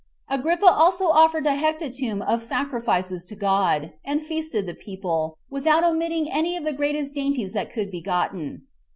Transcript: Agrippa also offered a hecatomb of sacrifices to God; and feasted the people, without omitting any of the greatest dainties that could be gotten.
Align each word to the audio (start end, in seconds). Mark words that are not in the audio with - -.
Agrippa 0.27 0.65
also 0.65 1.09
offered 1.09 1.45
a 1.45 1.53
hecatomb 1.55 2.23
of 2.23 2.43
sacrifices 2.43 3.23
to 3.23 3.35
God; 3.35 3.93
and 4.03 4.19
feasted 4.19 4.65
the 4.65 4.73
people, 4.73 5.37
without 5.51 5.83
omitting 5.83 6.27
any 6.31 6.57
of 6.57 6.63
the 6.63 6.73
greatest 6.73 7.13
dainties 7.13 7.53
that 7.53 7.71
could 7.71 7.91
be 7.91 8.01
gotten. 8.01 8.63